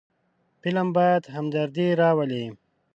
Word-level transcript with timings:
فلم 0.61 0.87
باید 0.97 1.23
همدردي 1.35 1.87
راولي 2.01 2.45